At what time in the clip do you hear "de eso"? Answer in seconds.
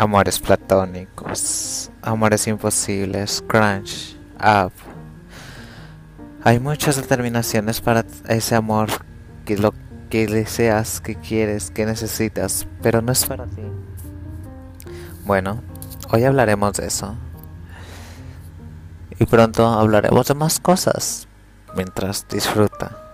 16.78-17.14